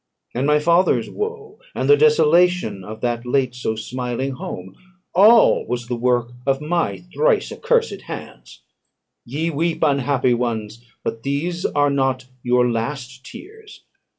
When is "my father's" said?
0.47-1.11